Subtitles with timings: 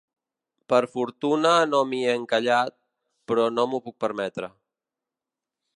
[0.71, 2.75] Per fortuna no m'hi he encallat,
[3.33, 4.51] però no m'ho puc permetre.